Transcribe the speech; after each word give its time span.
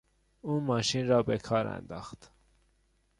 او 0.41 0.59
ماشین 0.61 1.07
را 1.07 1.23
به 1.23 1.37
کار 1.37 1.67
انداخت. 1.67 2.31